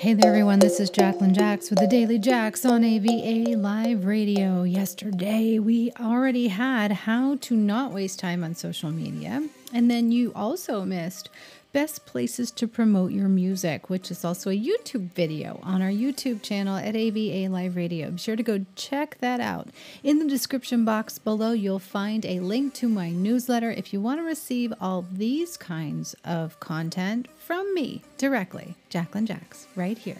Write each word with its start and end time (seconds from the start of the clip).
Hey 0.00 0.14
there, 0.14 0.30
everyone. 0.30 0.60
This 0.60 0.80
is 0.80 0.88
Jacqueline 0.88 1.34
Jax 1.34 1.68
with 1.68 1.78
the 1.78 1.86
Daily 1.86 2.18
Jax 2.18 2.64
on 2.64 2.84
AVA 2.84 3.54
Live 3.58 4.06
Radio. 4.06 4.62
Yesterday, 4.62 5.58
we 5.58 5.92
already 6.00 6.48
had 6.48 6.90
how 6.90 7.36
to 7.42 7.54
not 7.54 7.92
waste 7.92 8.18
time 8.18 8.42
on 8.42 8.54
social 8.54 8.90
media. 8.90 9.46
And 9.74 9.90
then 9.90 10.10
you 10.10 10.32
also 10.34 10.86
missed 10.86 11.28
best 11.72 12.04
places 12.06 12.50
to 12.52 12.66
promote 12.66 13.12
your 13.12 13.28
music, 13.28 13.88
which 13.88 14.10
is 14.10 14.24
also 14.24 14.50
a 14.50 14.58
YouTube 14.58 15.12
video 15.12 15.60
on 15.62 15.82
our 15.82 15.90
YouTube 15.90 16.42
channel 16.42 16.76
at 16.76 16.96
AVA 16.96 17.48
Live 17.48 17.76
Radio. 17.76 18.10
Be 18.10 18.18
sure 18.18 18.36
to 18.36 18.42
go 18.42 18.64
check 18.74 19.18
that 19.20 19.40
out. 19.40 19.68
In 20.02 20.18
the 20.18 20.26
description 20.26 20.84
box 20.84 21.18
below, 21.18 21.52
you'll 21.52 21.78
find 21.78 22.24
a 22.26 22.40
link 22.40 22.74
to 22.74 22.88
my 22.88 23.10
newsletter 23.10 23.70
if 23.70 23.92
you 23.92 24.00
want 24.00 24.20
to 24.20 24.24
receive 24.24 24.72
all 24.80 25.06
these 25.12 25.56
kinds 25.56 26.14
of 26.24 26.58
content 26.60 27.28
from 27.38 27.72
me 27.74 28.02
directly, 28.18 28.74
Jacqueline 28.88 29.26
Jax, 29.26 29.66
right 29.76 29.98
here. 29.98 30.18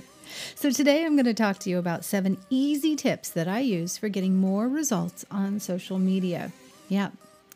So, 0.54 0.70
today 0.70 1.04
I'm 1.04 1.16
going 1.16 1.24
to 1.24 1.34
talk 1.34 1.58
to 1.60 1.70
you 1.70 1.78
about 1.78 2.04
seven 2.04 2.38
easy 2.50 2.94
tips 2.94 3.30
that 3.30 3.48
I 3.48 3.60
use 3.60 3.96
for 3.96 4.08
getting 4.08 4.36
more 4.36 4.68
results 4.68 5.24
on 5.28 5.58
social 5.58 5.98
media. 5.98 6.52
Yeah, 6.88 7.10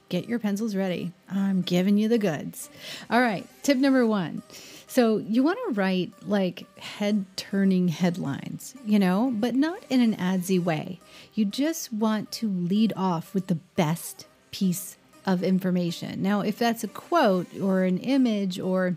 get 0.08 0.28
your 0.28 0.38
pencils 0.38 0.76
ready. 0.76 1.12
I'm 1.30 1.62
giving 1.62 1.98
you 1.98 2.08
the 2.08 2.18
goods. 2.18 2.70
All 3.10 3.20
right, 3.20 3.46
tip 3.62 3.78
number 3.78 4.06
one. 4.06 4.42
So, 4.86 5.16
you 5.16 5.42
want 5.42 5.58
to 5.66 5.74
write 5.74 6.12
like 6.22 6.66
head 6.78 7.24
turning 7.36 7.88
headlines, 7.88 8.74
you 8.84 8.98
know, 8.98 9.32
but 9.34 9.54
not 9.54 9.82
in 9.90 10.00
an 10.00 10.14
adsy 10.14 10.62
way. 10.62 11.00
You 11.34 11.44
just 11.44 11.92
want 11.92 12.30
to 12.32 12.48
lead 12.48 12.92
off 12.94 13.34
with 13.34 13.48
the 13.48 13.56
best 13.56 14.26
piece 14.52 14.96
of 15.26 15.42
information. 15.42 16.22
Now, 16.22 16.42
if 16.42 16.58
that's 16.58 16.84
a 16.84 16.88
quote 16.88 17.48
or 17.60 17.82
an 17.82 17.98
image 17.98 18.60
or 18.60 18.96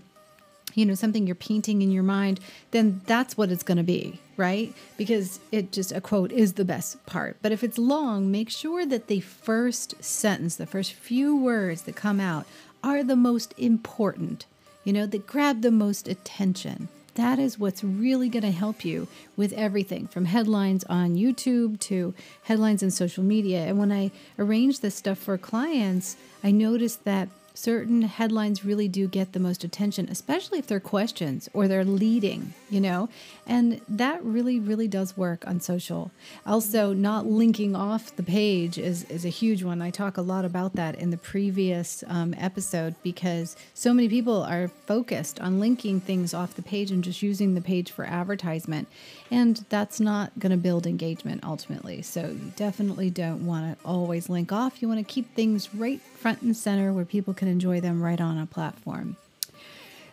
you 0.78 0.86
know 0.86 0.96
something 0.96 1.26
you're 1.26 1.36
painting 1.36 1.82
in 1.82 1.92
your 1.92 2.04
mind 2.04 2.40
then 2.72 3.02
that's 3.06 3.36
what 3.36 3.52
it's 3.52 3.64
going 3.64 3.78
to 3.78 3.84
be 3.84 4.20
right? 4.38 4.72
Because 4.98 5.40
it 5.52 5.72
just 5.72 5.92
a 5.92 6.00
quote 6.00 6.32
is 6.32 6.54
the 6.54 6.64
best 6.64 7.04
part. 7.08 7.38
But 7.42 7.52
if 7.52 7.64
it's 7.64 7.80
long 7.80 8.32
make 8.32 8.52
sure 8.52 8.86
that 8.86 9.08
the 9.08 9.20
first 9.20 10.02
sentence 10.04 10.56
the 10.56 10.68
first 10.68 10.94
few 10.94 11.36
words 11.36 11.82
that 11.82 11.96
come 11.96 12.20
out 12.20 12.46
are 12.84 13.04
the 13.04 13.16
most 13.16 13.56
important 13.58 14.46
you 14.88 14.94
know 14.94 15.06
that 15.06 15.28
grab 15.28 15.64
the 15.64 15.72
most 15.72 16.08
attention. 16.08 16.88
That 17.16 17.40
is 17.40 17.60
what's 17.60 17.84
really 17.84 18.30
going 18.30 18.44
to 18.44 18.52
help 18.52 18.86
you 18.86 19.10
with 19.36 19.52
everything 19.52 20.08
from 20.08 20.24
headlines 20.24 20.86
on 20.86 21.16
YouTube 21.16 21.78
to 21.82 22.14
headlines 22.44 22.82
in 22.82 22.92
social 22.92 23.22
media. 23.22 23.66
And 23.66 23.80
when 23.80 23.92
I 23.92 24.12
arrange 24.40 24.80
this 24.80 24.96
stuff 24.96 25.18
for 25.18 25.38
clients, 25.38 26.16
I 26.42 26.52
noticed 26.52 27.04
that 27.04 27.28
certain 27.58 28.04
headlines 28.04 28.64
really 28.64 28.88
do 28.88 29.08
get 29.08 29.34
the 29.34 29.40
most 29.40 29.64
attention, 29.64 30.08
especially 30.12 30.60
if 30.60 30.68
they're 30.68 30.80
questions 30.80 31.50
or 31.54 31.68
they're 31.68 31.84
leading, 31.84 32.54
you 32.70 32.80
know? 32.80 33.10
And 33.48 33.82
that 33.90 34.24
really, 34.24 34.60
really 34.60 34.88
does 34.88 35.18
work 35.18 35.48
on 35.48 35.60
social. 35.60 36.12
Also, 36.46 36.94
not 36.94 37.26
linking 37.26 37.76
off 37.76 38.16
the 38.16 38.22
page 38.22 38.78
is, 38.78 39.06
is 39.06 39.26
a 39.26 39.30
huge 39.30 39.64
one. 39.64 39.82
I 39.82 39.90
talk 39.90 40.18
a 40.18 40.22
lot 40.22 40.46
about 40.46 40.76
that 40.76 40.96
in 40.96 41.10
the 41.10 41.18
previous 41.18 42.04
um, 42.08 42.36
episode 42.38 42.94
because 43.02 43.56
so 43.74 43.92
many 43.92 44.08
people 44.08 44.44
are 44.44 44.68
focused 44.68 45.40
on 45.42 45.60
linking 45.60 46.00
things 46.00 46.36
off 46.36 46.54
the 46.54 46.62
page 46.62 46.92
and 46.92 47.04
just 47.04 47.24
using 47.24 47.56
the 47.56 47.62
page 47.62 47.90
for 47.90 48.06
advertisement. 48.06 48.88
And 49.32 49.66
that's 49.70 50.00
not 50.00 50.38
going 50.38 50.52
to 50.52 50.58
build 50.58 50.86
engagement 50.86 51.44
ultimately. 51.44 52.04
So 52.04 52.28
you 52.28 52.52
definitely 52.56 53.10
don't 53.10 53.48
want 53.48 53.80
to 53.80 53.88
always 53.88 54.30
link 54.30 54.52
off. 54.52 54.82
You 54.82 54.88
want 54.88 55.00
to 55.00 55.14
keep 55.14 55.34
things 55.34 55.74
right 55.74 56.00
front 56.02 56.42
and 56.42 56.56
center 56.56 56.94
where 56.94 57.06
people 57.06 57.34
can 57.34 57.47
enjoy 57.48 57.82
them 57.82 58.02
right 58.02 58.20
on 58.20 58.38
a 58.38 58.46
platform. 58.46 59.18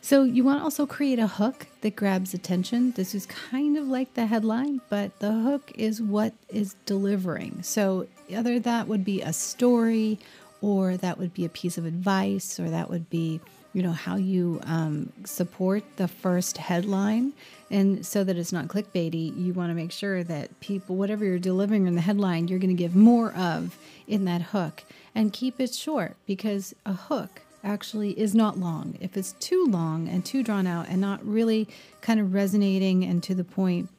So 0.01 0.23
you 0.23 0.45
want 0.45 0.61
to 0.61 0.65
also 0.65 0.85
create 0.85 1.19
a 1.19 1.27
hook 1.27 1.67
that 1.81 1.97
grabs 1.97 2.35
attention. 2.35 2.93
This 2.93 3.15
is 3.15 3.25
kind 3.25 3.79
of 3.79 3.89
like 3.89 4.13
the 4.13 4.27
headline, 4.27 4.83
but 4.91 5.19
the 5.19 5.33
hook 5.33 5.73
is 5.77 6.03
what 6.03 6.35
is 6.51 6.77
delivering. 6.85 7.63
So 7.63 8.07
either 8.29 8.61
that 8.61 8.87
would 8.87 9.05
be 9.05 9.23
a 9.23 9.33
story, 9.33 10.19
or 10.61 10.99
that 10.99 11.19
would 11.19 11.33
be 11.33 11.47
a 11.47 11.49
piece 11.49 11.79
of 11.79 11.87
advice, 11.87 12.61
or 12.61 12.69
that 12.69 12.91
would 12.91 13.09
be 13.09 13.41
you 13.75 13.83
know 13.83 13.93
how 13.93 14.17
you 14.17 14.61
um, 14.65 15.13
support 15.25 15.85
the 15.97 16.09
first 16.09 16.57
headline. 16.57 17.33
And 17.71 18.07
so 18.07 18.23
that 18.25 18.37
it's 18.37 18.53
not 18.53 18.69
clickbaity 18.69 19.37
you 19.37 19.53
want 19.53 19.71
to 19.71 19.75
make 19.75 19.91
sure 19.91 20.23
that 20.25 20.59
people 20.61 20.97
whatever 20.97 21.25
you're 21.25 21.39
delivering 21.39 21.87
in 21.87 21.97
the 21.97 22.01
headline 22.01 22.47
you're 22.47 22.61
going 22.61 22.75
to 22.75 22.81
give 22.81 22.95
more 22.95 23.35
of 23.35 23.77
in 24.07 24.25
that 24.27 24.41
hook. 24.43 24.85
And 25.15 25.33
keep 25.33 25.61
it 25.61 25.75
short 25.75 26.17
because 26.25 26.75
a 26.87 26.93
hook 26.93 27.43
actually 27.65 28.19
is 28.19 28.35
not 28.35 28.59
long. 28.59 28.97
If 29.01 29.17
it's 29.17 29.33
too 29.33 29.67
long 29.69 30.09
and 30.09 30.25
too 30.25 30.43
drawn 30.43 30.67
out 30.67 30.89
and 30.89 31.01
not 31.01 31.25
really 31.27 31.69
kind 32.01 32.21
of 32.21 32.33
resonating 32.33 33.05
and 33.05 33.23
to 33.25 33.35
the 33.35 33.45
point 33.45 33.91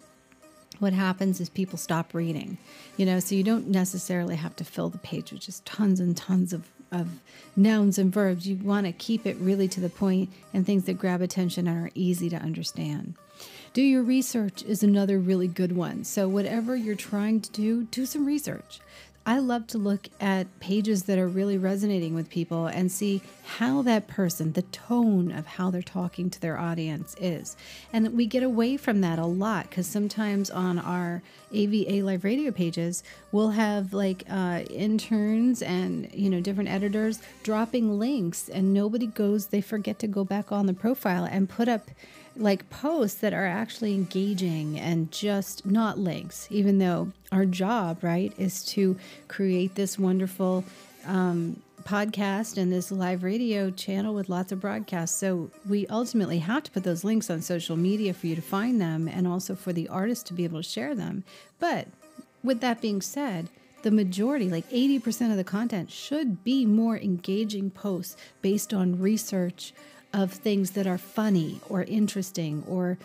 what 0.79 0.93
happens 0.93 1.39
is 1.39 1.49
people 1.49 1.77
stop 1.77 2.13
reading 2.13 2.57
you 2.97 3.05
know? 3.05 3.19
So 3.19 3.35
you 3.35 3.43
don't 3.43 3.67
necessarily 3.67 4.35
have 4.35 4.55
to 4.57 4.63
fill 4.63 4.89
the 4.89 4.97
page 4.97 5.31
with 5.31 5.41
just 5.41 5.65
tons 5.65 5.99
and 5.99 6.15
tons 6.15 6.53
of 6.53 6.69
of 6.91 7.07
nouns 7.55 7.97
and 7.97 8.13
verbs. 8.13 8.47
You 8.47 8.57
want 8.57 8.85
to 8.85 8.91
keep 8.91 9.25
it 9.25 9.37
really 9.37 9.67
to 9.69 9.79
the 9.79 9.89
point 9.89 10.29
and 10.53 10.65
things 10.65 10.85
that 10.85 10.97
grab 10.97 11.21
attention 11.21 11.67
and 11.67 11.85
are 11.85 11.91
easy 11.95 12.29
to 12.29 12.37
understand. 12.37 13.15
Do 13.73 13.81
your 13.81 14.03
research 14.03 14.63
is 14.63 14.83
another 14.83 15.19
really 15.19 15.49
good 15.49 15.75
one. 15.75 16.05
So, 16.05 16.29
whatever 16.29 16.75
you're 16.75 16.95
trying 16.95 17.41
to 17.41 17.51
do, 17.51 17.83
do 17.83 18.05
some 18.05 18.25
research. 18.25 18.79
I 19.27 19.39
love 19.39 19.65
to 19.67 19.79
look 19.79 20.07
at 20.21 20.59
pages 20.59 21.03
that 21.03 21.17
are 21.17 21.27
really 21.27 21.57
resonating 21.57 22.13
with 22.13 22.29
people 22.29 22.67
and 22.67 22.91
see 22.91 23.23
how 23.43 23.81
that 23.81 24.07
person, 24.07 24.53
the 24.53 24.61
tone 24.61 25.31
of 25.31 25.47
how 25.47 25.71
they're 25.71 25.81
talking 25.81 26.29
to 26.29 26.39
their 26.39 26.59
audience 26.59 27.15
is. 27.19 27.57
And 27.91 28.15
we 28.15 28.27
get 28.27 28.43
away 28.43 28.77
from 28.77 29.01
that 29.01 29.17
a 29.17 29.25
lot 29.25 29.67
because 29.67 29.87
sometimes 29.87 30.51
on 30.51 30.77
our 30.77 31.23
AVA 31.51 32.03
live 32.03 32.23
radio 32.23 32.51
pages, 32.51 33.03
we'll 33.31 33.49
have 33.49 33.93
like 33.93 34.23
uh, 34.29 34.61
interns 34.69 35.63
and, 35.63 36.07
you 36.13 36.29
know, 36.29 36.39
different 36.39 36.69
editors 36.69 37.19
dropping 37.41 37.97
links 37.97 38.47
and 38.47 38.75
nobody 38.75 39.07
goes, 39.07 39.47
they 39.47 39.61
forget 39.61 39.97
to 39.99 40.07
go 40.07 40.23
back 40.23 40.51
on 40.51 40.67
the 40.67 40.73
profile 40.73 41.25
and 41.25 41.49
put 41.49 41.67
up 41.67 41.89
like 42.35 42.69
posts 42.69 43.19
that 43.21 43.33
are 43.33 43.45
actually 43.45 43.93
engaging 43.93 44.79
and 44.79 45.11
just 45.11 45.65
not 45.65 45.97
links, 45.97 46.47
even 46.51 46.79
though 46.79 47.11
our 47.31 47.45
job, 47.45 48.03
right, 48.03 48.33
is 48.37 48.63
to 48.65 48.97
create 49.27 49.75
this 49.75 49.97
wonderful 49.97 50.63
um, 51.05 51.61
podcast 51.83 52.57
and 52.57 52.71
this 52.71 52.91
live 52.91 53.23
radio 53.23 53.69
channel 53.69 54.13
with 54.13 54.27
lots 54.27 54.51
of 54.51 54.59
broadcasts. 54.59 55.17
So 55.17 55.51
we 55.67 55.85
ultimately 55.87 56.39
have 56.39 56.63
to 56.63 56.71
put 56.71 56.83
those 56.83 57.03
links 57.03 57.29
on 57.29 57.41
social 57.41 57.77
media 57.77 58.13
for 58.13 58.27
you 58.27 58.35
to 58.35 58.41
find 58.41 58.81
them 58.81 59.07
and 59.07 59.27
also 59.27 59.55
for 59.55 59.71
the 59.71 59.87
artist 59.87 60.25
to 60.27 60.33
be 60.33 60.43
able 60.43 60.59
to 60.59 60.67
share 60.67 60.95
them. 60.95 61.23
But 61.59 61.87
with 62.43 62.59
that 62.61 62.81
being 62.81 63.01
said, 63.01 63.49
the 63.83 63.91
majority, 63.91 64.49
like 64.49 64.67
80% 64.71 65.29
of 65.29 65.37
the 65.37 65.43
content, 65.43 65.91
should 65.91 66.43
be 66.43 66.65
more 66.65 66.97
engaging 66.97 67.69
posts 67.69 68.17
based 68.41 68.73
on 68.73 68.99
research 68.99 69.73
of 70.15 70.31
things 70.31 70.71
that 70.71 70.87
are 70.87 70.97
funny 70.97 71.59
or 71.67 71.83
interesting 71.83 72.63
or 72.67 72.97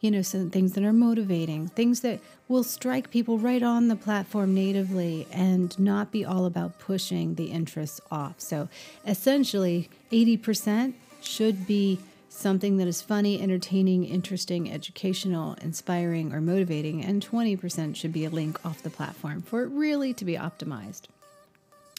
you 0.00 0.10
know 0.10 0.22
some 0.22 0.50
things 0.50 0.72
that 0.72 0.82
are 0.82 0.92
motivating 0.94 1.68
things 1.68 2.00
that 2.00 2.20
will 2.48 2.64
strike 2.64 3.10
people 3.10 3.38
right 3.38 3.62
on 3.62 3.88
the 3.88 3.96
platform 3.96 4.54
natively 4.54 5.26
and 5.30 5.78
not 5.78 6.10
be 6.10 6.24
all 6.24 6.46
about 6.46 6.78
pushing 6.78 7.36
the 7.36 7.46
interests 7.46 8.00
off. 8.10 8.34
So 8.38 8.68
essentially 9.06 9.88
80% 10.12 10.92
should 11.22 11.66
be 11.66 12.00
something 12.28 12.76
that 12.78 12.88
is 12.88 13.00
funny 13.00 13.40
entertaining 13.40 14.04
interesting 14.04 14.70
educational 14.70 15.54
inspiring 15.62 16.32
or 16.32 16.40
motivating 16.40 17.02
and 17.02 17.26
20% 17.26 17.96
should 17.96 18.12
be 18.12 18.24
a 18.24 18.30
link 18.30 18.62
off 18.64 18.82
the 18.82 18.90
platform 18.90 19.40
for 19.40 19.62
it 19.62 19.68
really 19.68 20.12
to 20.12 20.24
be 20.24 20.34
optimized 20.34 21.02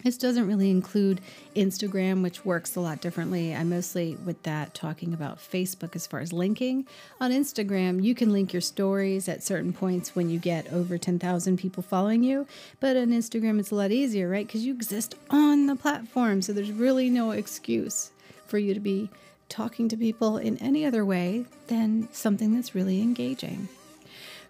this 0.06 0.18
doesn't 0.18 0.48
really 0.48 0.70
include 0.70 1.20
Instagram, 1.56 2.22
which 2.22 2.46
works 2.46 2.76
a 2.76 2.80
lot 2.80 3.02
differently. 3.02 3.56
I'm 3.56 3.72
mostly 3.72 4.16
with 4.24 4.44
that 4.44 4.76
talking 4.76 5.16
about 5.16 5.40
Facebook 5.40 5.96
as 5.96 6.06
far 6.06 6.20
as 6.20 6.32
linking. 6.32 6.86
On 7.20 7.32
Instagram, 7.32 8.04
you 8.04 8.14
can 8.14 8.32
link 8.32 8.54
your 8.54 8.62
stories 8.62 9.28
at 9.28 9.42
certain 9.42 9.74
points 9.74 10.16
when 10.16 10.30
you 10.30 10.38
get 10.38 10.72
over 10.72 11.00
10,000 11.00 11.58
people 11.58 11.82
following 11.82 12.24
you. 12.24 12.46
But 12.80 12.96
on 12.96 13.08
Instagram, 13.08 13.60
it's 13.60 13.72
a 13.72 13.76
lot 13.76 13.92
easier, 13.92 14.30
right? 14.30 14.46
Because 14.46 14.64
you 14.64 14.76
exist 14.76 15.16
on 15.32 15.66
the 15.66 15.76
platform. 15.76 16.44
So 16.44 16.54
there's 16.54 16.72
really 16.72 17.10
no 17.10 17.32
excuse 17.32 18.12
for 18.46 18.60
you 18.60 18.76
to 18.76 18.80
be 18.80 19.10
talking 19.50 19.90
to 19.90 19.98
people 19.98 20.38
in 20.38 20.60
any 20.60 20.86
other 20.86 21.04
way 21.04 21.46
than 21.66 22.10
something 22.14 22.54
that's 22.54 22.76
really 22.76 23.02
engaging. 23.02 23.68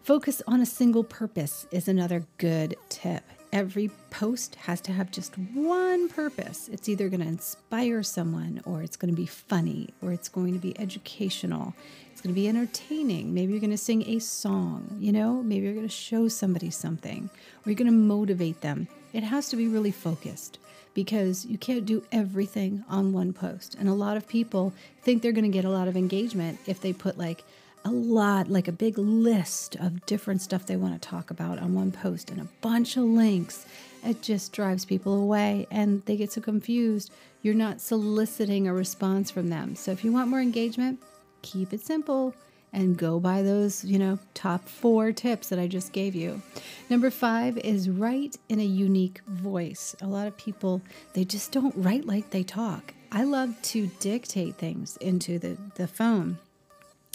Focus 0.03 0.41
on 0.45 0.59
a 0.59 0.65
single 0.65 1.05
purpose 1.05 1.65
is 1.71 1.87
another 1.87 2.25
good 2.39 2.75
tip 2.89 3.23
every 3.55 3.89
post 4.09 4.55
has 4.55 4.81
to 4.81 4.91
have 4.91 5.09
just 5.09 5.37
one 5.53 6.09
purpose. 6.09 6.67
It's 6.73 6.89
either 6.89 7.07
going 7.07 7.21
to 7.21 7.27
inspire 7.27 8.03
someone, 8.03 8.61
or 8.65 8.83
it's 8.83 8.97
going 8.97 9.13
to 9.13 9.15
be 9.15 9.25
funny, 9.25 9.93
or 10.01 10.11
it's 10.11 10.27
going 10.27 10.51
to 10.51 10.59
be 10.59 10.77
educational. 10.77 11.73
It's 12.11 12.19
going 12.19 12.35
to 12.35 12.39
be 12.39 12.49
entertaining. 12.49 13.33
Maybe 13.33 13.53
you're 13.53 13.61
going 13.61 13.71
to 13.71 13.77
sing 13.77 14.03
a 14.09 14.19
song, 14.19 14.97
you 14.99 15.13
know? 15.13 15.41
Maybe 15.41 15.63
you're 15.63 15.73
going 15.73 15.87
to 15.87 15.93
show 15.93 16.27
somebody 16.27 16.69
something, 16.69 17.29
or 17.65 17.71
you're 17.71 17.77
going 17.77 17.85
to 17.85 17.93
motivate 17.93 18.59
them. 18.59 18.89
It 19.13 19.23
has 19.23 19.47
to 19.49 19.55
be 19.55 19.69
really 19.69 19.91
focused 19.91 20.59
because 20.93 21.45
you 21.45 21.57
can't 21.57 21.85
do 21.85 22.03
everything 22.11 22.83
on 22.89 23.13
one 23.13 23.31
post. 23.31 23.75
And 23.79 23.87
a 23.87 23.93
lot 23.93 24.17
of 24.17 24.27
people 24.27 24.73
think 25.01 25.21
they're 25.21 25.31
going 25.31 25.49
to 25.49 25.49
get 25.49 25.63
a 25.63 25.69
lot 25.69 25.87
of 25.87 25.95
engagement 25.95 26.59
if 26.65 26.81
they 26.81 26.91
put 26.91 27.17
like 27.17 27.45
a 27.85 27.91
lot, 27.91 28.49
like 28.49 28.67
a 28.67 28.71
big 28.71 28.97
list 28.97 29.75
of 29.75 30.05
different 30.07 30.41
stuff 30.41 30.65
they 30.65 30.75
want 30.75 30.99
to 30.99 31.07
talk 31.07 31.29
about 31.29 31.59
on 31.59 31.75
one 31.75 31.91
post 31.91 32.31
and 32.31 32.41
a 32.41 32.47
bunch 32.61 32.97
of 32.97 33.03
links, 33.03 33.65
it 34.03 34.21
just 34.23 34.51
drives 34.51 34.85
people 34.85 35.21
away 35.21 35.67
and 35.69 36.03
they 36.05 36.17
get 36.17 36.31
so 36.31 36.41
confused. 36.41 37.11
You're 37.43 37.53
not 37.53 37.79
soliciting 37.79 38.67
a 38.67 38.73
response 38.73 39.29
from 39.29 39.49
them. 39.49 39.75
So 39.75 39.91
if 39.91 40.03
you 40.03 40.11
want 40.11 40.29
more 40.29 40.41
engagement, 40.41 40.99
keep 41.43 41.73
it 41.73 41.81
simple 41.81 42.33
and 42.73 42.97
go 42.97 43.19
by 43.19 43.43
those, 43.43 43.85
you 43.85 43.99
know, 43.99 44.17
top 44.33 44.67
four 44.67 45.11
tips 45.11 45.49
that 45.49 45.59
I 45.59 45.67
just 45.67 45.93
gave 45.93 46.15
you. 46.15 46.41
Number 46.89 47.11
five 47.11 47.57
is 47.59 47.87
write 47.87 48.37
in 48.49 48.59
a 48.59 48.65
unique 48.65 49.21
voice. 49.27 49.95
A 50.01 50.07
lot 50.07 50.27
of 50.27 50.35
people, 50.37 50.81
they 51.13 51.23
just 51.23 51.51
don't 51.51 51.73
write 51.77 52.05
like 52.05 52.31
they 52.31 52.43
talk. 52.43 52.95
I 53.11 53.23
love 53.23 53.61
to 53.61 53.87
dictate 53.99 54.55
things 54.55 54.97
into 54.97 55.37
the, 55.39 55.55
the 55.75 55.87
phone 55.87 56.39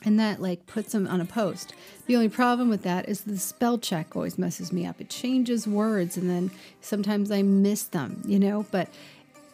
and 0.05 0.19
that 0.19 0.41
like 0.41 0.67
puts 0.67 0.93
them 0.93 1.07
on 1.07 1.21
a 1.21 1.25
post. 1.25 1.75
The 2.07 2.17
only 2.17 2.29
problem 2.29 2.69
with 2.69 2.83
that 2.83 3.09
is 3.09 3.23
the 3.23 3.39
spell 3.39 3.79
check 3.79 4.17
always 4.17 4.39
messes 4.39 4.73
me 4.73 4.87
up. 4.87 5.01
It 5.01 5.11
changes 5.11 5.67
words 5.67 6.17
and 6.17 6.29
then 6.29 6.51
sometimes 6.81 7.31
I 7.31 7.43
miss 7.43 7.85
them, 7.85 8.23
you 8.25 8.39
know, 8.39 8.67
but 8.71 8.89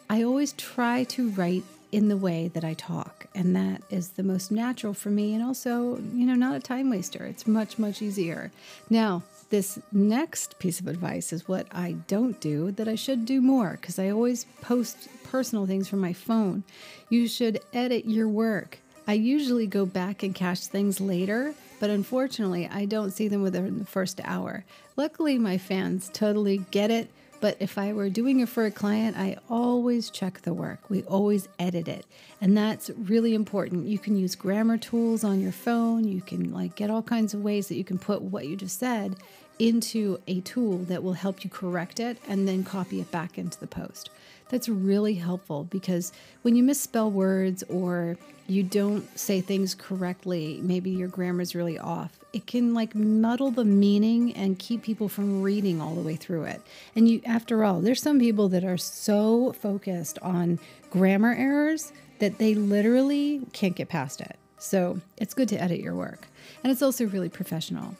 I 0.09 0.23
always 0.23 0.53
try 0.53 1.03
to 1.05 1.29
write 1.31 1.63
in 1.91 2.09
the 2.09 2.17
way 2.17 2.49
that 2.49 2.63
I 2.63 2.73
talk. 2.73 3.27
And 3.33 3.55
that 3.55 3.81
is 3.89 4.09
the 4.09 4.23
most 4.23 4.51
natural 4.51 4.93
for 4.93 5.09
me 5.09 5.33
and 5.33 5.43
also, 5.43 5.97
you 6.13 6.25
know, 6.25 6.35
not 6.35 6.55
a 6.55 6.59
time 6.59 6.89
waster. 6.89 7.25
It's 7.25 7.47
much, 7.47 7.79
much 7.79 8.01
easier. 8.01 8.51
Now, 8.89 9.23
this 9.49 9.79
next 9.93 10.59
piece 10.59 10.79
of 10.79 10.87
advice 10.87 11.31
is 11.31 11.47
what 11.47 11.67
I 11.71 11.93
don't 12.07 12.39
do 12.41 12.71
that 12.71 12.87
I 12.87 12.95
should 12.95 13.25
do 13.25 13.41
more 13.41 13.77
because 13.79 13.97
I 13.97 14.09
always 14.09 14.45
post 14.61 15.07
personal 15.23 15.65
things 15.65 15.87
from 15.87 15.99
my 15.99 16.13
phone. 16.13 16.63
You 17.09 17.27
should 17.27 17.61
edit 17.73 18.05
your 18.05 18.27
work. 18.27 18.79
I 19.07 19.13
usually 19.13 19.67
go 19.67 19.85
back 19.85 20.21
and 20.21 20.35
catch 20.35 20.67
things 20.67 20.99
later, 20.99 21.55
but 21.79 21.89
unfortunately, 21.89 22.67
I 22.71 22.85
don't 22.85 23.11
see 23.11 23.27
them 23.27 23.41
within 23.41 23.79
the 23.79 23.85
first 23.85 24.19
hour. 24.23 24.65
Luckily, 24.95 25.37
my 25.37 25.57
fans 25.57 26.09
totally 26.13 26.59
get 26.71 26.91
it 26.91 27.09
but 27.39 27.57
if 27.59 27.77
I 27.77 27.93
were 27.93 28.09
doing 28.09 28.39
it 28.39 28.49
for 28.49 28.65
a 28.65 28.71
client, 28.71 29.15
I 29.17 29.37
always 29.49 30.09
check 30.09 30.41
the 30.41 30.53
work. 30.53 30.89
We 30.89 31.03
always 31.03 31.47
edit 31.59 31.87
it. 31.87 32.05
And 32.41 32.57
that's 32.57 32.89
really 32.89 33.35
important. 33.35 33.87
You 33.87 33.99
can 33.99 34.17
use 34.17 34.35
grammar 34.35 34.77
tools 34.77 35.23
on 35.23 35.39
your 35.39 35.51
phone. 35.51 36.05
You 36.05 36.21
can 36.21 36.51
like 36.51 36.75
get 36.75 36.89
all 36.89 37.03
kinds 37.03 37.33
of 37.33 37.43
ways 37.43 37.67
that 37.67 37.75
you 37.75 37.83
can 37.83 37.99
put 37.99 38.21
what 38.21 38.47
you 38.47 38.55
just 38.55 38.79
said 38.79 39.15
into 39.59 40.19
a 40.27 40.39
tool 40.41 40.79
that 40.79 41.03
will 41.03 41.13
help 41.13 41.43
you 41.43 41.49
correct 41.49 41.99
it 41.99 42.17
and 42.27 42.47
then 42.47 42.63
copy 42.63 43.01
it 43.01 43.11
back 43.11 43.37
into 43.37 43.59
the 43.59 43.67
post. 43.67 44.09
That's 44.49 44.69
really 44.69 45.15
helpful 45.15 45.65
because 45.65 46.11
when 46.41 46.55
you 46.55 46.63
misspell 46.63 47.11
words 47.11 47.63
or 47.69 48.17
you 48.47 48.63
don't 48.63 49.17
say 49.17 49.41
things 49.41 49.75
correctly, 49.75 50.59
maybe 50.63 50.89
your 50.89 51.09
grammar 51.09 51.41
is 51.41 51.53
really 51.53 51.77
off, 51.77 52.17
it 52.31 52.47
can 52.47 52.73
like 52.73 52.95
muddle 52.95 53.51
the 53.51 53.65
meaning 53.65 54.33
and 54.35 54.57
keep 54.57 54.83
people 54.83 55.09
from 55.09 55.41
reading 55.41 55.81
all 55.81 55.95
the 55.95 56.01
way 56.01 56.15
through 56.15 56.43
it. 56.43 56.61
And 56.95 57.09
you 57.09 57.21
after 57.25 57.63
all, 57.63 57.81
there's 57.81 58.01
some 58.01 58.19
people 58.19 58.47
that 58.49 58.63
are 58.63 58.77
so 58.77 59.53
focused 59.53 60.17
on 60.19 60.59
grammar 60.89 61.33
errors 61.33 61.91
that 62.19 62.37
they 62.37 62.53
literally 62.55 63.41
can't 63.53 63.75
get 63.75 63.89
past 63.89 64.21
it. 64.21 64.37
So, 64.59 65.01
it's 65.17 65.35
good 65.35 65.49
to 65.49 65.61
edit 65.61 65.81
your 65.81 65.93
work. 65.93 66.27
And 66.63 66.71
it's 66.71 66.81
also 66.81 67.05
really 67.05 67.29
professional. 67.29 67.95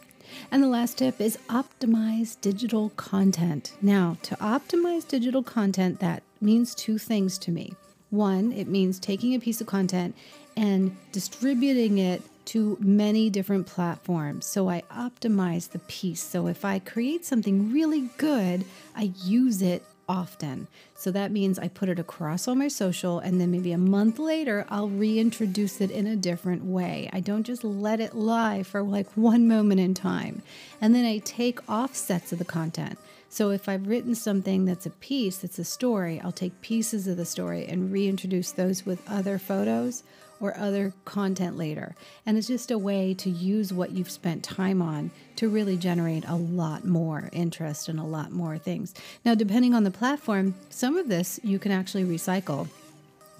And 0.51 0.63
the 0.63 0.68
last 0.68 0.97
tip 0.97 1.19
is 1.19 1.38
optimize 1.50 2.39
digital 2.39 2.89
content. 2.91 3.74
Now, 3.81 4.18
to 4.24 4.35
optimize 4.38 5.07
digital 5.07 5.44
content, 5.44 6.00
that 6.00 6.24
means 6.41 6.75
two 6.75 6.97
things 6.97 7.38
to 7.39 7.51
me. 7.51 7.74
One, 8.09 8.51
it 8.51 8.68
means 8.68 9.00
taking 9.00 9.35
a 9.35 9.39
piece 9.39 9.59
of 9.62 9.68
content 9.68 10.15
and 10.56 10.95
distributing 11.12 11.97
it 11.97 12.21
to 12.45 12.77
many 12.79 13.29
different 13.29 13.68
platforms. 13.68 14.45
So 14.45 14.69
I 14.69 14.81
optimize 14.89 15.69
the 15.69 15.79
piece. 15.79 16.24
So 16.24 16.47
if 16.47 16.63
I 16.63 16.80
create 16.80 17.25
something 17.25 17.73
really 17.73 18.09
good, 18.18 18.63
I 18.95 19.12
use 19.23 19.62
it 19.62 19.83
often. 20.07 20.68
So 20.95 21.12
that 21.12 21.31
means 21.31 21.59
I 21.59 21.68
put 21.68 21.89
it 21.89 22.00
across 22.00 22.48
all 22.48 22.56
my 22.56 22.68
social, 22.68 23.19
and 23.19 23.39
then 23.39 23.51
maybe 23.51 23.71
a 23.71 23.77
month 23.77 24.19
later, 24.19 24.65
I'll 24.69 24.89
reintroduce 24.89 25.81
it 25.81 25.92
in 25.92 26.07
a 26.07 26.15
different 26.15 26.65
way. 26.65 27.09
I 27.13 27.19
don't 27.19 27.44
just 27.44 27.63
let 27.63 28.00
it 28.00 28.15
lie 28.15 28.63
for 28.63 28.81
like 28.81 29.07
one 29.15 29.48
moment 29.48 29.80
in 29.80 29.94
time. 29.94 30.42
And 30.81 30.95
then 30.95 31.06
I 31.06 31.19
take 31.19 31.69
offsets 31.69 32.31
of 32.31 32.39
the 32.39 32.45
content. 32.45 32.98
So 33.30 33.51
if 33.51 33.68
I've 33.68 33.88
written 33.88 34.15
something 34.15 34.65
that's 34.65 34.86
a 34.86 34.92
piece, 34.92 35.38
that's 35.38 35.59
a 35.59 35.65
story, 35.65 36.19
I'll 36.21 36.31
take 36.31 36.62
pieces 36.62 37.07
of 37.07 37.18
the 37.18 37.25
story 37.25 37.65
and 37.65 37.92
reintroduce 37.92 38.51
those 38.51 38.86
with 38.86 39.07
other 39.09 39.38
photos 39.38 40.04
or 40.39 40.57
other 40.57 40.93
content 41.05 41.57
later. 41.57 41.95
And 42.25 42.37
it's 42.37 42.47
just 42.47 42.71
a 42.71 42.77
way 42.77 43.13
to 43.15 43.29
use 43.29 43.73
what 43.73 43.91
you've 43.91 44.11
spent 44.11 44.43
time 44.43 44.81
on 44.81 45.11
to 45.37 45.49
really 45.49 45.77
generate 45.77 46.25
a 46.27 46.35
lot 46.35 46.85
more 46.85 47.29
interest 47.31 47.89
and 47.89 47.99
a 47.99 48.03
lot 48.03 48.31
more 48.31 48.57
things. 48.57 48.93
Now, 49.23 49.35
depending 49.35 49.73
on 49.73 49.83
the 49.83 49.91
platform, 49.91 50.55
some 50.69 50.97
of 50.97 51.07
this 51.07 51.39
you 51.43 51.59
can 51.59 51.71
actually 51.71 52.05
recycle. 52.05 52.67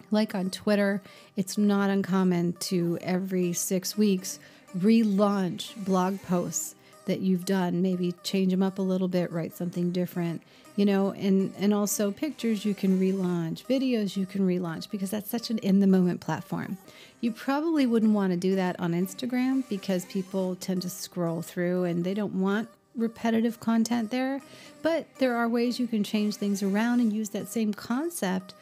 Like 0.10 0.34
on 0.34 0.50
Twitter, 0.50 1.02
it's 1.36 1.58
not 1.58 1.90
uncommon 1.90 2.54
to 2.54 2.98
every 3.02 3.54
six 3.54 3.98
weeks 3.98 4.40
relaunch 4.78 5.76
blog 5.86 6.22
posts 6.24 6.76
that 7.08 7.20
you've 7.20 7.46
done, 7.46 7.82
maybe 7.82 8.14
change 8.24 8.52
them 8.52 8.64
up 8.64 8.80
a 8.80 8.84
little 8.84 9.08
bit, 9.08 9.32
write 9.32 9.56
something 9.56 9.92
different 9.92 10.42
you 10.78 10.86
know 10.86 11.12
and 11.14 11.54
and 11.58 11.74
also 11.74 12.12
pictures 12.12 12.64
you 12.64 12.74
can 12.74 12.98
relaunch 12.98 13.66
videos 13.66 14.16
you 14.16 14.26
can 14.26 14.48
relaunch 14.48 14.90
because 14.90 15.12
that's 15.12 15.30
such 15.30 15.50
an 15.50 15.58
in 15.58 15.82
the 15.82 15.88
moment 15.88 16.22
platform. 16.22 16.78
You 17.20 17.32
probably 17.32 17.88
wouldn't 17.88 18.14
want 18.14 18.32
to 18.32 18.38
do 18.38 18.56
that 18.56 18.80
on 18.80 18.94
instagram 18.94 19.68
because 19.68 20.06
people 20.06 20.56
tend 20.56 20.84
to 20.84 20.90
scroll 20.90 21.42
through 21.42 21.84
and 21.84 22.06
they 22.06 22.14
don't 22.14 22.40
want 22.40 22.70
repetitive 22.96 23.60
content 23.60 24.12
there 24.12 24.40
but 24.82 25.06
there 25.18 25.36
are 25.36 25.50
ways 25.50 25.80
you 25.80 25.88
can 25.88 26.04
change 26.04 26.36
things 26.36 26.64
around 26.64 27.00
and 27.00 27.12
use 27.12 27.30
that 27.30 27.48
same 27.48 27.74
concept 27.74 28.54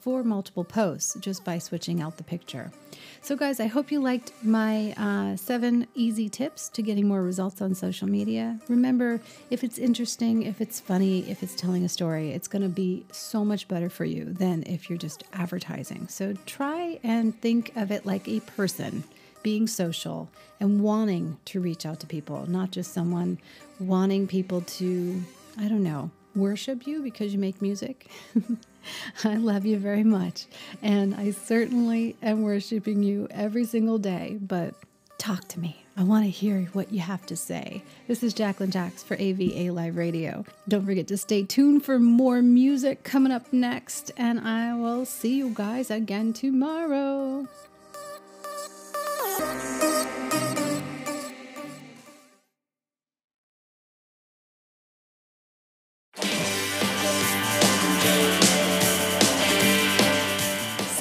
for 0.00 0.22
multiple 0.22 0.64
posts 0.64 1.16
just 1.20 1.44
by 1.44 1.58
switching 1.58 2.00
out 2.00 2.16
the 2.16 2.24
picture. 2.24 2.72
So, 3.20 3.36
guys, 3.36 3.60
I 3.60 3.66
hope 3.66 3.92
you 3.92 4.00
liked 4.00 4.32
my 4.42 4.92
uh, 4.96 5.36
seven 5.36 5.86
easy 5.94 6.28
tips 6.28 6.68
to 6.70 6.82
getting 6.82 7.06
more 7.06 7.22
results 7.22 7.62
on 7.62 7.74
social 7.74 8.08
media. 8.08 8.58
Remember, 8.68 9.20
if 9.50 9.62
it's 9.62 9.78
interesting, 9.78 10.42
if 10.42 10.60
it's 10.60 10.80
funny, 10.80 11.30
if 11.30 11.42
it's 11.42 11.54
telling 11.54 11.84
a 11.84 11.88
story, 11.88 12.30
it's 12.30 12.48
going 12.48 12.62
to 12.62 12.68
be 12.68 13.04
so 13.12 13.44
much 13.44 13.68
better 13.68 13.88
for 13.88 14.04
you 14.04 14.24
than 14.24 14.62
if 14.66 14.88
you're 14.88 14.98
just 14.98 15.24
advertising. 15.32 16.08
So, 16.08 16.34
try 16.46 16.98
and 17.02 17.38
think 17.40 17.72
of 17.76 17.90
it 17.90 18.04
like 18.04 18.28
a 18.28 18.40
person 18.40 19.04
being 19.42 19.66
social 19.66 20.28
and 20.60 20.82
wanting 20.82 21.38
to 21.46 21.60
reach 21.60 21.84
out 21.84 22.00
to 22.00 22.06
people, 22.06 22.48
not 22.48 22.70
just 22.70 22.92
someone 22.92 23.38
wanting 23.80 24.26
people 24.26 24.60
to, 24.62 25.22
I 25.58 25.68
don't 25.68 25.82
know, 25.82 26.10
worship 26.34 26.86
you 26.86 27.02
because 27.02 27.32
you 27.32 27.38
make 27.38 27.60
music. 27.60 28.10
I 29.24 29.36
love 29.36 29.66
you 29.66 29.78
very 29.78 30.04
much. 30.04 30.46
And 30.82 31.14
I 31.14 31.30
certainly 31.30 32.16
am 32.22 32.42
worshiping 32.42 33.02
you 33.02 33.28
every 33.30 33.64
single 33.64 33.98
day, 33.98 34.38
but 34.40 34.74
talk 35.18 35.48
to 35.48 35.60
me. 35.60 35.84
I 35.96 36.04
want 36.04 36.24
to 36.24 36.30
hear 36.30 36.70
what 36.72 36.90
you 36.90 37.00
have 37.00 37.26
to 37.26 37.36
say. 37.36 37.82
This 38.08 38.22
is 38.22 38.32
Jacqueline 38.32 38.70
Jax 38.70 39.02
for 39.02 39.14
AVA 39.18 39.70
Live 39.72 39.96
Radio. 39.96 40.44
Don't 40.66 40.86
forget 40.86 41.06
to 41.08 41.18
stay 41.18 41.42
tuned 41.42 41.84
for 41.84 41.98
more 41.98 42.40
music 42.40 43.04
coming 43.04 43.30
up 43.30 43.52
next, 43.52 44.10
and 44.16 44.40
I 44.40 44.74
will 44.74 45.04
see 45.04 45.36
you 45.36 45.50
guys 45.54 45.90
again 45.90 46.32
tomorrow. 46.32 47.46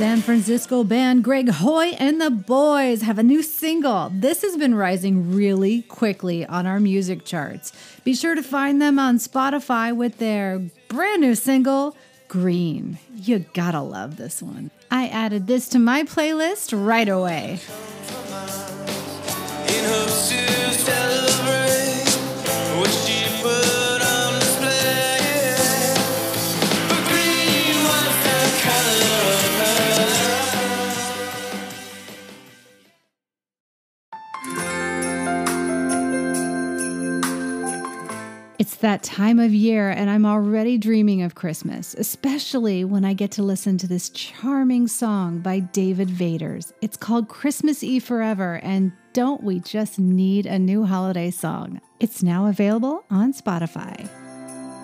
San 0.02 0.22
Francisco 0.22 0.84
band 0.84 1.24
Greg 1.24 1.48
Hoy 1.48 1.90
and 2.00 2.20
the 2.20 2.32
Boys 2.32 3.04
have 3.04 3.20
a 3.20 3.24
new 3.24 3.44
single. 3.44 4.10
This 4.12 4.42
has 4.42 4.58
been 4.58 4.74
rising 4.74 5.36
really 5.36 5.84
quickly 5.84 6.44
on 6.44 6.66
our 6.66 6.80
music 6.80 7.24
charts. 7.24 7.72
Be 8.04 8.16
sure 8.16 8.34
to 8.34 8.42
find 8.42 8.82
them 8.82 8.98
on 8.98 9.20
Spotify 9.20 9.96
with 9.96 10.18
their 10.18 10.58
brand 10.88 11.22
new 11.22 11.36
single, 11.36 11.96
Green. 12.28 12.98
You 13.14 13.46
gotta 13.54 13.82
love 13.82 14.18
this 14.18 14.42
one. 14.42 14.72
I 14.90 15.08
added 15.08 15.46
this 15.46 15.70
to 15.70 15.78
my 15.78 16.02
playlist 16.02 16.74
right 16.74 17.08
away. 17.08 17.60
It's 38.62 38.76
that 38.76 39.02
time 39.02 39.40
of 39.40 39.56
year, 39.56 39.90
and 39.90 40.08
I'm 40.08 40.24
already 40.24 40.78
dreaming 40.78 41.24
of 41.24 41.34
Christmas, 41.34 41.96
especially 41.96 42.84
when 42.86 43.04
I 43.04 43.14
get 43.14 43.32
to 43.32 43.42
listen 43.42 43.80
to 43.80 43.88
this 43.88 44.12
charming 44.12 44.88
song 44.88 45.40
by 45.40 45.62
David 45.62 46.10
Vaders. 46.10 46.72
It's 46.80 46.96
called 46.96 47.28
Christmas 47.28 47.82
Eve 47.82 48.04
Forever, 48.04 48.60
and 48.62 48.92
don't 49.14 49.42
we 49.42 49.62
just 49.62 49.98
need 49.98 50.46
a 50.46 50.60
new 50.60 50.86
holiday 50.86 51.32
song? 51.32 51.82
It's 52.00 52.22
now 52.22 52.46
available 52.46 53.04
on 53.10 53.34
Spotify. 53.34 54.08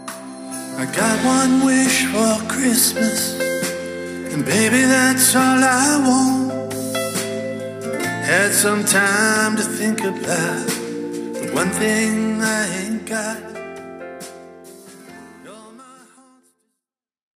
I 0.09 0.91
got 0.95 1.23
one 1.23 1.63
wish 1.63 2.05
for 2.05 2.51
Christmas, 2.51 3.39
and 4.33 4.43
baby, 4.43 4.81
that's 4.81 5.35
all 5.35 5.63
I 5.63 6.03
want. 6.03 6.73
Had 8.25 8.53
some 8.53 8.83
time 8.83 9.55
to 9.55 9.61
think 9.61 9.99
about 9.99 10.65
the 10.65 11.51
one 11.53 11.69
thing 11.69 12.41
I 12.41 12.67
ain't 12.79 13.05
got. 13.05 13.56